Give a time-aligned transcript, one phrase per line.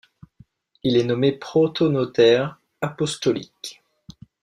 [0.81, 3.83] Il est nommé protonotaire apostolique.